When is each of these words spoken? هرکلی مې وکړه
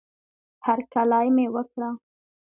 هرکلی 0.65 1.27
مې 1.35 1.45
وکړه 1.55 1.89